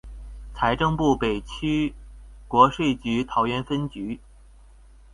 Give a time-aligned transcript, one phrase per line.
[0.55, 1.93] 財政部北區
[2.47, 4.19] 國稅局桃園分局